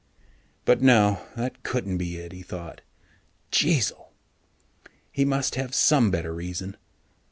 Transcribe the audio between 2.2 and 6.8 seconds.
he thought. Jeezil! He must have some better reason.